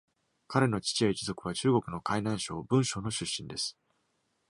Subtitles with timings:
[0.47, 3.77] 彼の父や一族は中国の海南省文昌の出身です。